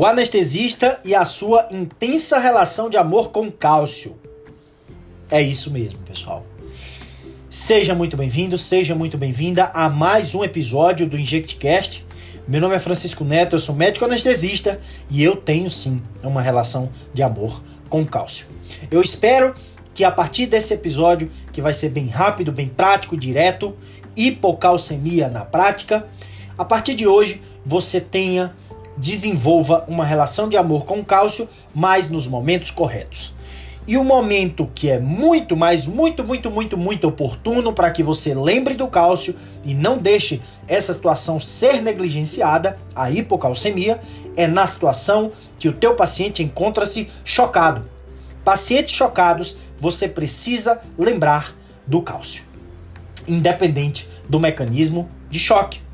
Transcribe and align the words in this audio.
O 0.00 0.06
anestesista 0.06 1.00
e 1.04 1.12
a 1.12 1.24
sua 1.24 1.66
intensa 1.72 2.38
relação 2.38 2.88
de 2.88 2.96
amor 2.96 3.32
com 3.32 3.50
cálcio. 3.50 4.16
É 5.28 5.42
isso 5.42 5.72
mesmo, 5.72 5.98
pessoal. 6.06 6.46
Seja 7.50 7.96
muito 7.96 8.16
bem-vindo, 8.16 8.56
seja 8.56 8.94
muito 8.94 9.18
bem-vinda 9.18 9.64
a 9.74 9.88
mais 9.88 10.36
um 10.36 10.44
episódio 10.44 11.08
do 11.08 11.18
InjectCast. 11.18 12.06
Meu 12.46 12.60
nome 12.60 12.76
é 12.76 12.78
Francisco 12.78 13.24
Neto, 13.24 13.56
eu 13.56 13.58
sou 13.58 13.74
médico 13.74 14.04
anestesista 14.04 14.80
e 15.10 15.20
eu 15.20 15.34
tenho 15.34 15.68
sim 15.68 16.00
uma 16.22 16.40
relação 16.40 16.88
de 17.12 17.24
amor 17.24 17.60
com 17.88 18.06
cálcio. 18.06 18.46
Eu 18.92 19.02
espero 19.02 19.52
que 19.92 20.04
a 20.04 20.12
partir 20.12 20.46
desse 20.46 20.74
episódio, 20.74 21.28
que 21.52 21.60
vai 21.60 21.72
ser 21.72 21.88
bem 21.88 22.06
rápido, 22.06 22.52
bem 22.52 22.68
prático, 22.68 23.16
direto, 23.16 23.76
hipocalcemia 24.14 25.28
na 25.28 25.44
prática, 25.44 26.06
a 26.56 26.64
partir 26.64 26.94
de 26.94 27.04
hoje 27.04 27.42
você 27.66 28.00
tenha 28.00 28.54
desenvolva 28.98 29.84
uma 29.88 30.04
relação 30.04 30.48
de 30.48 30.56
amor 30.56 30.84
com 30.84 31.00
o 31.00 31.04
cálcio, 31.04 31.48
mas 31.74 32.08
nos 32.08 32.26
momentos 32.26 32.70
corretos. 32.70 33.34
E 33.86 33.96
o 33.96 34.04
momento 34.04 34.70
que 34.74 34.90
é 34.90 34.98
muito, 34.98 35.56
mais 35.56 35.86
muito, 35.86 36.22
muito, 36.22 36.50
muito, 36.50 36.76
muito 36.76 37.08
oportuno 37.08 37.72
para 37.72 37.90
que 37.90 38.02
você 38.02 38.34
lembre 38.34 38.74
do 38.74 38.86
cálcio 38.86 39.34
e 39.64 39.72
não 39.72 39.96
deixe 39.96 40.42
essa 40.66 40.92
situação 40.92 41.40
ser 41.40 41.80
negligenciada, 41.80 42.78
a 42.94 43.10
hipocalcemia, 43.10 43.98
é 44.36 44.46
na 44.46 44.66
situação 44.66 45.32
que 45.58 45.68
o 45.68 45.72
teu 45.72 45.94
paciente 45.94 46.42
encontra-se 46.42 47.08
chocado. 47.24 47.88
Pacientes 48.44 48.94
chocados, 48.94 49.56
você 49.78 50.06
precisa 50.06 50.82
lembrar 50.98 51.56
do 51.86 52.02
cálcio, 52.02 52.44
independente 53.26 54.06
do 54.28 54.38
mecanismo 54.38 55.08
de 55.30 55.38
choque. 55.38 55.87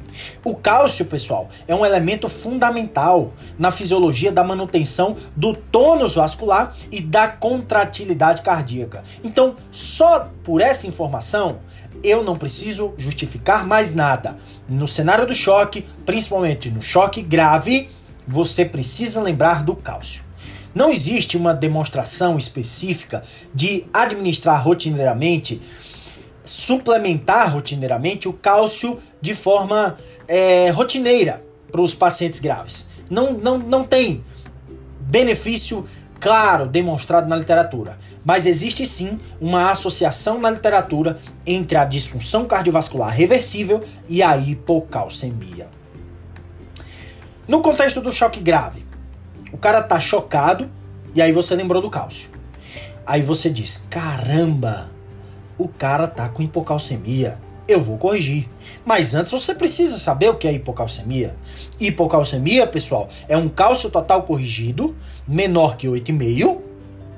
O 0.45 0.55
cálcio, 0.55 1.07
pessoal, 1.07 1.49
é 1.67 1.75
um 1.75 1.85
elemento 1.85 2.29
fundamental 2.29 3.33
na 3.59 3.71
fisiologia 3.71 4.33
da 4.33 4.45
manutenção 4.45 5.17
do 5.37 5.55
tônus 5.55 6.15
vascular 6.15 6.75
e 6.91 7.01
da 7.01 7.29
contratilidade 7.29 8.43
cardíaca. 8.43 9.03
Então, 9.23 9.57
só 9.71 10.31
por 10.43 10.61
essa 10.61 10.87
informação, 10.87 11.61
eu 12.03 12.23
não 12.23 12.37
preciso 12.37 12.95
justificar 12.99 13.67
mais 13.67 13.95
nada. 13.95 14.37
No 14.69 14.87
cenário 14.87 15.27
do 15.27 15.35
choque, 15.35 15.87
principalmente 16.05 16.71
no 16.71 16.83
choque 16.83 17.23
grave, 17.23 17.89
você 18.27 18.65
precisa 18.65 19.21
lembrar 19.21 19.63
do 19.63 19.75
cálcio. 19.75 20.25
Não 20.75 20.91
existe 20.91 21.37
uma 21.37 21.55
demonstração 21.55 22.37
específica 22.37 23.23
de 23.55 23.87
administrar 23.93 24.63
rotineiramente 24.63 25.61
suplementar 26.45 27.53
rotineiramente 27.53 28.29
o 28.29 28.33
cálcio 28.33 29.01
de 29.25 29.35
forma 29.35 29.97
é, 30.29 30.69
rotineira 30.69 31.43
para 31.73 31.81
os 31.81 31.95
pacientes 31.95 32.41
graves. 32.41 32.91
Não, 33.09 33.33
não, 33.33 33.57
não 33.57 33.83
tem 33.83 34.23
benefício 35.01 35.87
claro 36.21 36.67
demonstrado 36.67 37.27
na 37.27 37.35
literatura, 37.35 37.99
mas 38.23 38.45
existe 38.45 38.85
sim 38.85 39.19
uma 39.41 39.71
associação 39.71 40.39
na 40.39 40.51
literatura 40.51 41.19
entre 41.47 41.79
a 41.79 41.87
disfunção 41.87 42.45
cardiovascular 42.45 43.11
reversível 43.11 43.83
e 44.07 44.23
a 44.23 44.37
hipocalcemia. 44.37 45.69
No 47.49 47.63
contexto 47.63 48.03
do 48.03 48.13
choque 48.13 48.41
grave, 48.41 48.85
o 49.51 49.57
cara 49.57 49.83
tá 49.83 49.99
chocado 49.99 50.71
e 51.15 51.23
aí 51.23 51.33
você 51.33 51.55
lembrou 51.55 51.81
do 51.81 51.89
cálcio. 51.89 52.29
Aí 53.07 53.23
você 53.23 53.49
diz: 53.49 53.87
caramba, 53.89 54.91
o 55.57 55.67
cara 55.67 56.07
tá 56.07 56.29
com 56.29 56.43
hipocalcemia. 56.43 57.39
Eu 57.67 57.81
vou 57.81 57.97
corrigir. 57.97 58.49
Mas 58.85 59.15
antes 59.15 59.33
você 59.33 59.55
precisa 59.55 59.99
saber 59.99 60.29
o 60.29 60.35
que 60.35 60.47
é 60.47 60.53
hipocalcemia. 60.53 61.35
Hipocalcemia, 61.81 62.67
pessoal, 62.67 63.09
é 63.29 63.37
um 63.37 63.49
cálcio 63.49 63.91
total 63.91 64.23
corrigido 64.23 64.95
menor 65.27 65.77
que 65.77 65.87
8,5 65.87 66.59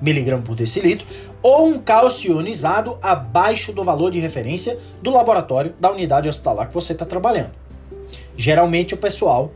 miligrama 0.01 0.43
por 0.43 0.55
decilitro 0.55 1.07
ou 1.43 1.67
um 1.67 1.79
cálcio 1.79 2.33
ionizado 2.33 2.99
abaixo 3.03 3.73
do 3.73 3.83
valor 3.83 4.11
de 4.11 4.21
referência 4.21 4.79
do 5.03 5.11
laboratório 5.11 5.75
da 5.81 5.91
unidade 5.91 6.29
hospitalar 6.29 6.69
que 6.69 6.75
você 6.75 6.93
está 6.93 7.05
trabalhando. 7.05 7.53
Geralmente 8.37 8.95
o 8.95 8.97
pessoal 8.97 9.51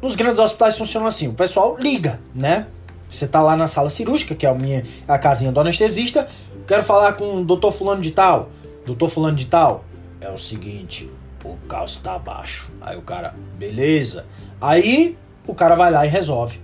nos 0.00 0.16
grandes 0.16 0.40
hospitais 0.40 0.76
funciona 0.76 1.06
assim, 1.06 1.28
o 1.28 1.34
pessoal 1.34 1.76
liga, 1.78 2.20
né? 2.34 2.66
Você 3.08 3.28
tá 3.28 3.40
lá 3.40 3.56
na 3.56 3.66
sala 3.66 3.88
cirúrgica, 3.88 4.34
que 4.34 4.44
é 4.44 4.48
a 4.48 4.54
minha 4.54 4.82
a 5.06 5.16
casinha 5.16 5.52
do 5.52 5.60
anestesista, 5.60 6.28
Quero 6.66 6.82
falar 6.82 7.14
com 7.14 7.40
o 7.40 7.44
doutor 7.44 7.72
fulano 7.72 8.00
de 8.00 8.12
tal. 8.12 8.50
Doutor 8.86 9.08
fulano 9.08 9.36
de 9.36 9.46
tal. 9.46 9.84
É 10.22 10.30
o 10.30 10.38
seguinte, 10.38 11.10
o 11.44 11.56
cálcio 11.66 12.00
tá 12.00 12.16
baixo. 12.16 12.70
Aí 12.80 12.96
o 12.96 13.02
cara, 13.02 13.34
beleza. 13.58 14.24
Aí 14.60 15.18
o 15.48 15.52
cara 15.52 15.74
vai 15.74 15.90
lá 15.90 16.06
e 16.06 16.08
resolve. 16.08 16.60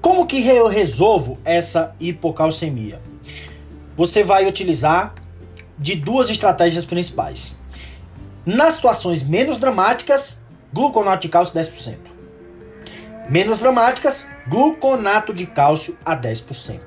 Como 0.00 0.26
que 0.26 0.46
eu 0.46 0.68
resolvo 0.68 1.38
essa 1.44 1.94
hipocalcemia? 2.00 2.98
Você 3.94 4.24
vai 4.24 4.46
utilizar 4.46 5.14
de 5.78 5.96
duas 5.96 6.30
estratégias 6.30 6.86
principais. 6.86 7.58
Nas 8.46 8.74
situações 8.74 9.22
menos 9.22 9.58
dramáticas, 9.58 10.40
gluconato 10.72 11.20
de 11.20 11.28
cálcio 11.28 11.54
10%. 11.54 11.98
Menos 13.28 13.58
dramáticas, 13.58 14.26
gluconato 14.46 15.34
de 15.34 15.44
cálcio 15.44 15.98
a 16.02 16.16
10%. 16.16 16.80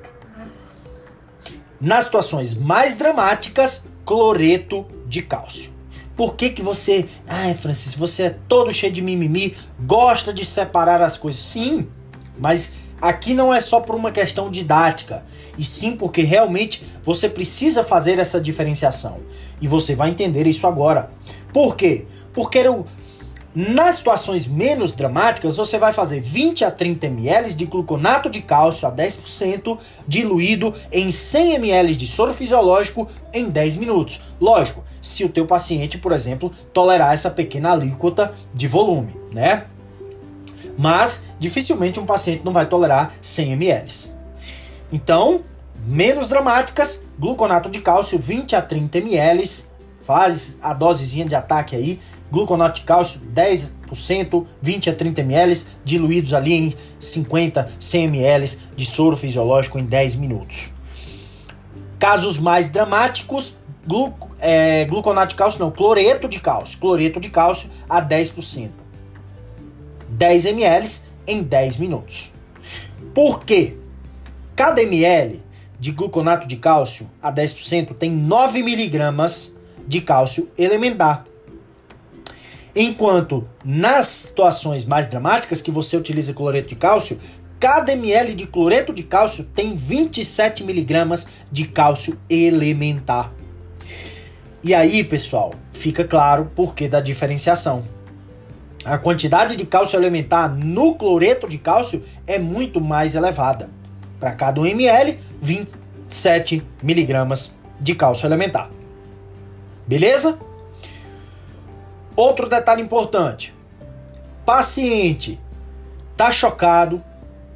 Nas 1.80 2.04
situações 2.06 2.54
mais 2.54 2.96
dramáticas, 2.96 3.86
cloreto 4.04 4.84
de 5.12 5.22
cálcio. 5.22 5.70
Por 6.16 6.34
que, 6.34 6.50
que 6.50 6.62
você. 6.62 7.06
Ai, 7.28 7.54
Francisco, 7.54 8.00
você 8.00 8.24
é 8.24 8.36
todo 8.48 8.72
cheio 8.72 8.92
de 8.92 9.02
mimimi, 9.02 9.54
gosta 9.80 10.32
de 10.32 10.44
separar 10.44 11.02
as 11.02 11.18
coisas? 11.18 11.40
Sim, 11.40 11.86
mas 12.38 12.74
aqui 13.00 13.34
não 13.34 13.52
é 13.52 13.60
só 13.60 13.80
por 13.80 13.94
uma 13.94 14.10
questão 14.10 14.50
didática, 14.50 15.22
e 15.58 15.64
sim 15.64 15.96
porque 15.96 16.22
realmente 16.22 16.82
você 17.02 17.28
precisa 17.28 17.84
fazer 17.84 18.18
essa 18.18 18.40
diferenciação. 18.40 19.20
E 19.60 19.68
você 19.68 19.94
vai 19.94 20.10
entender 20.10 20.46
isso 20.46 20.66
agora. 20.66 21.10
Por 21.52 21.76
quê? 21.76 22.06
Porque 22.32 22.58
eu, 22.58 22.86
nas 23.54 23.96
situações 23.96 24.46
menos 24.46 24.94
dramáticas, 24.94 25.56
você 25.56 25.78
vai 25.78 25.92
fazer 25.92 26.20
20 26.20 26.64
a 26.64 26.70
30 26.70 27.06
ml 27.06 27.54
de 27.54 27.66
gluconato 27.66 28.30
de 28.30 28.40
cálcio 28.40 28.88
a 28.88 28.92
10% 28.92 29.78
diluído 30.08 30.74
em 30.90 31.10
100 31.10 31.54
ml 31.56 31.94
de 31.94 32.06
soro 32.06 32.32
fisiológico 32.32 33.08
em 33.32 33.50
10 33.50 33.76
minutos. 33.76 34.22
Lógico, 34.40 34.82
se 35.02 35.24
o 35.24 35.28
teu 35.28 35.46
paciente, 35.46 35.98
por 35.98 36.12
exemplo, 36.12 36.50
tolerar 36.72 37.12
essa 37.12 37.30
pequena 37.30 37.72
alíquota 37.72 38.32
de 38.54 38.66
volume, 38.66 39.14
né? 39.30 39.66
Mas 40.78 41.26
dificilmente 41.38 42.00
um 42.00 42.06
paciente 42.06 42.42
não 42.44 42.52
vai 42.52 42.64
tolerar 42.64 43.12
100 43.20 43.52
ml. 43.52 44.12
Então, 44.90 45.42
menos 45.86 46.26
dramáticas, 46.26 47.06
gluconato 47.18 47.68
de 47.68 47.80
cálcio 47.80 48.18
20 48.18 48.56
a 48.56 48.62
30 48.62 48.98
ml, 48.98 49.44
faz 50.00 50.58
a 50.62 50.72
dosezinha 50.72 51.26
de 51.26 51.34
ataque 51.34 51.76
aí 51.76 52.00
gluconato 52.32 52.80
de 52.80 52.86
cálcio 52.86 53.20
10%, 53.34 54.46
20 54.62 54.90
a 54.90 54.94
30 54.94 55.20
ml, 55.20 55.66
diluídos 55.84 56.32
ali 56.32 56.54
em 56.54 56.74
50, 56.98 57.70
100 57.78 58.04
ml 58.04 58.58
de 58.74 58.86
soro 58.86 59.16
fisiológico 59.16 59.78
em 59.78 59.84
10 59.84 60.16
minutos. 60.16 60.72
Casos 61.98 62.38
mais 62.38 62.70
dramáticos, 62.70 63.56
glu, 63.86 64.14
é, 64.40 64.86
gluconato 64.86 65.28
de 65.28 65.34
cálcio 65.34 65.60
não, 65.60 65.70
cloreto 65.70 66.26
de 66.26 66.40
cálcio, 66.40 66.78
cloreto 66.80 67.20
de 67.20 67.28
cálcio 67.28 67.70
a 67.88 68.00
10%. 68.00 68.70
10 70.08 70.46
ml 70.46 70.88
em 71.26 71.42
10 71.42 71.76
minutos. 71.76 72.32
Por 73.14 73.44
quê? 73.44 73.76
Cada 74.56 74.82
ml 74.82 75.42
de 75.78 75.92
gluconato 75.92 76.48
de 76.48 76.56
cálcio 76.56 77.10
a 77.20 77.30
10% 77.30 77.94
tem 77.94 78.10
9 78.10 78.62
miligramas 78.62 79.54
de 79.86 80.00
cálcio 80.00 80.50
elementar. 80.56 81.26
Enquanto 82.74 83.46
nas 83.64 84.06
situações 84.06 84.84
mais 84.84 85.08
dramáticas 85.08 85.60
que 85.60 85.70
você 85.70 85.96
utiliza 85.96 86.32
cloreto 86.32 86.68
de 86.68 86.76
cálcio, 86.76 87.20
cada 87.60 87.92
ml 87.92 88.34
de 88.34 88.46
cloreto 88.46 88.92
de 88.92 89.02
cálcio 89.02 89.44
tem 89.44 89.74
27 89.74 90.64
miligramas 90.64 91.28
de 91.50 91.66
cálcio 91.66 92.18
elementar. 92.28 93.32
E 94.64 94.74
aí, 94.74 95.04
pessoal, 95.04 95.54
fica 95.72 96.04
claro 96.04 96.50
por 96.54 96.74
que 96.74 96.88
da 96.88 97.00
diferenciação. 97.00 97.84
A 98.84 98.96
quantidade 98.96 99.54
de 99.54 99.66
cálcio 99.66 99.98
elementar 99.98 100.52
no 100.52 100.94
cloreto 100.94 101.48
de 101.48 101.58
cálcio 101.58 102.02
é 102.26 102.38
muito 102.38 102.80
mais 102.80 103.14
elevada. 103.14 103.70
Para 104.18 104.32
cada 104.32 104.60
1 104.60 104.66
ml, 104.66 105.18
27 105.40 106.62
miligramas 106.82 107.54
de 107.78 107.94
cálcio 107.94 108.26
elementar. 108.26 108.70
Beleza? 109.86 110.38
Outro 112.22 112.48
detalhe 112.48 112.80
importante: 112.80 113.52
paciente 114.46 115.40
tá 116.16 116.30
chocado, 116.30 117.02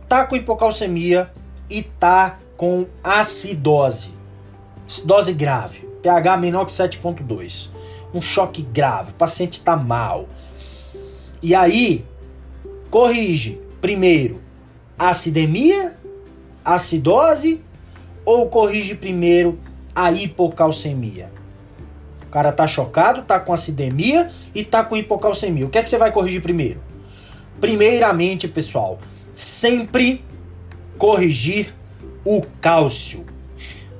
tá 0.08 0.26
com 0.26 0.34
hipocalcemia 0.34 1.30
e 1.70 1.84
tá 1.84 2.40
com 2.56 2.84
acidose. 3.04 4.10
Acidose 4.84 5.32
grave, 5.34 5.88
pH 6.02 6.36
menor 6.36 6.66
que 6.66 6.72
7.2. 6.72 7.70
Um 8.12 8.20
choque 8.20 8.60
grave, 8.60 9.12
o 9.12 9.14
paciente 9.14 9.52
está 9.52 9.76
mal. 9.76 10.28
E 11.40 11.54
aí, 11.54 12.04
corrige, 12.90 13.60
primeiro 13.80 14.42
acidemia, 14.98 15.96
acidose 16.64 17.62
ou 18.24 18.48
corrige 18.48 18.96
primeiro 18.96 19.60
a 19.94 20.10
hipocalcemia? 20.10 21.30
Cara 22.36 22.52
tá 22.52 22.66
chocado, 22.66 23.22
tá 23.22 23.40
com 23.40 23.54
acidemia 23.54 24.30
e 24.54 24.62
tá 24.62 24.84
com 24.84 24.94
hipocalcemia. 24.94 25.64
O 25.64 25.70
que 25.70 25.78
é 25.78 25.82
que 25.82 25.88
você 25.88 25.96
vai 25.96 26.12
corrigir 26.12 26.42
primeiro? 26.42 26.82
Primeiramente, 27.58 28.46
pessoal, 28.46 28.98
sempre 29.32 30.22
corrigir 30.98 31.74
o 32.26 32.42
cálcio. 32.60 33.24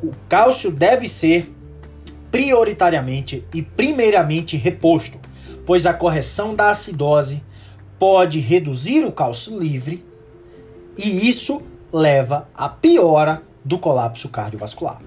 O 0.02 0.12
cálcio 0.28 0.70
deve 0.70 1.08
ser 1.08 1.50
prioritariamente 2.30 3.42
e 3.54 3.62
primeiramente 3.62 4.58
reposto, 4.58 5.18
pois 5.64 5.86
a 5.86 5.94
correção 5.94 6.54
da 6.54 6.68
acidose 6.68 7.42
pode 7.98 8.38
reduzir 8.38 9.02
o 9.06 9.12
cálcio 9.12 9.58
livre 9.58 10.04
e 10.94 11.26
isso 11.26 11.62
leva 11.90 12.50
à 12.54 12.68
piora 12.68 13.42
do 13.64 13.78
colapso 13.78 14.28
cardiovascular. 14.28 15.00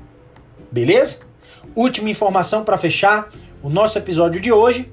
Beleza? 0.71 1.28
Última 1.75 2.09
informação 2.09 2.63
para 2.63 2.77
fechar 2.77 3.29
o 3.61 3.69
nosso 3.69 3.97
episódio 3.97 4.41
de 4.41 4.51
hoje. 4.51 4.91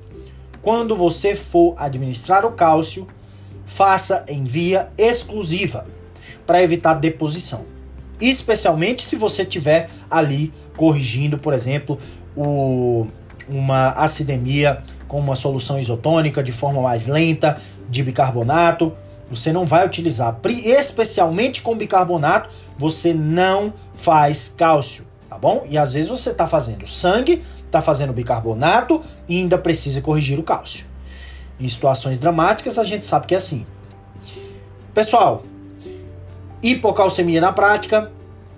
Quando 0.61 0.97
você 0.97 1.35
for 1.35 1.75
administrar 1.79 2.45
o 2.45 2.53
cálcio, 2.53 3.07
faça 3.65 4.25
em 4.29 4.45
via 4.45 4.91
exclusiva 4.99 5.87
para 6.47 6.63
evitar 6.63 6.95
deposição. 6.95 7.65
Especialmente 8.21 9.03
se 9.03 9.17
você 9.17 9.45
tiver 9.45 9.91
ali 10.11 10.53
corrigindo, 10.77 11.39
por 11.39 11.53
exemplo, 11.53 11.99
o, 12.37 13.07
uma 13.49 13.91
acidemia 13.91 14.83
com 15.07 15.19
uma 15.19 15.35
solução 15.35 15.79
isotônica 15.79 16.43
de 16.43 16.53
forma 16.53 16.81
mais 16.81 17.07
lenta, 17.07 17.59
de 17.89 18.03
bicarbonato. 18.03 18.93
Você 19.29 19.53
não 19.53 19.67
vai 19.67 19.85
utilizar, 19.85 20.39
especialmente 20.65 21.61
com 21.61 21.77
bicarbonato, 21.77 22.49
você 22.79 23.13
não 23.13 23.73
faz 23.93 24.55
cálcio, 24.57 25.05
tá 25.29 25.39
bom? 25.39 25.67
E 25.69 25.77
às 25.77 25.95
vezes 25.95 26.11
você 26.11 26.31
está 26.31 26.47
fazendo 26.47 26.87
sangue, 26.87 27.43
está 27.65 27.81
fazendo 27.81 28.13
bicarbonato 28.13 29.03
e 29.29 29.39
ainda 29.39 29.59
precisa 29.59 30.01
corrigir 30.01 30.39
o 30.39 30.43
cálcio. 30.43 30.87
Em 31.59 31.67
situações 31.67 32.19
dramáticas, 32.19 32.79
a 32.79 32.85
gente 32.85 33.07
sabe 33.07 33.27
que 33.27 33.35
é 33.35 33.39
assim. 33.39 33.67
Pessoal, 34.93 35.43
hipocalcemia 36.63 37.41
na 37.41 37.53
prática, 37.53 38.11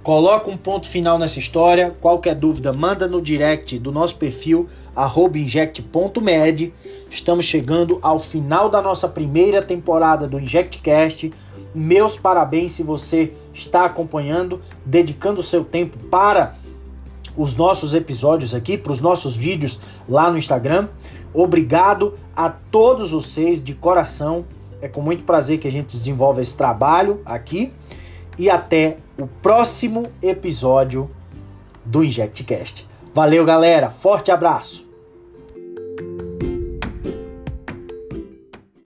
coloca 0.02 0.50
um 0.50 0.56
ponto 0.56 0.88
final 0.88 1.18
nessa 1.18 1.38
história. 1.38 1.94
Qualquer 2.00 2.34
dúvida, 2.34 2.72
manda 2.72 3.06
no 3.06 3.20
direct 3.20 3.78
do 3.78 3.92
nosso 3.92 4.16
perfil 4.16 4.68
inject.med. 5.34 6.72
Estamos 7.10 7.44
chegando 7.44 7.98
ao 8.02 8.18
final 8.18 8.68
da 8.68 8.82
nossa 8.82 9.08
primeira 9.08 9.62
temporada 9.62 10.26
do 10.26 10.38
InjectCast. 10.38 11.32
Meus 11.74 12.16
parabéns 12.16 12.72
se 12.72 12.82
você 12.82 13.32
está 13.52 13.84
acompanhando, 13.84 14.60
dedicando 14.84 15.42
seu 15.42 15.64
tempo 15.64 15.98
para 16.10 16.54
os 17.36 17.54
nossos 17.54 17.94
episódios 17.94 18.54
aqui, 18.54 18.76
para 18.76 18.92
os 18.92 19.00
nossos 19.00 19.36
vídeos 19.36 19.80
lá 20.08 20.30
no 20.30 20.38
Instagram. 20.38 20.88
Obrigado 21.32 22.18
a 22.34 22.48
todos 22.48 23.12
vocês 23.12 23.62
de 23.62 23.74
coração. 23.74 24.44
É 24.80 24.88
com 24.88 25.00
muito 25.00 25.24
prazer 25.24 25.58
que 25.58 25.68
a 25.68 25.70
gente 25.70 25.96
desenvolve 25.96 26.42
esse 26.42 26.56
trabalho 26.56 27.20
aqui. 27.24 27.72
E 28.36 28.48
até 28.48 28.98
o 29.18 29.26
próximo 29.26 30.08
episódio 30.22 31.10
do 31.84 32.04
InjectCast. 32.04 32.86
Valeu, 33.12 33.44
galera. 33.44 33.90
Forte 33.90 34.30
abraço. 34.30 34.87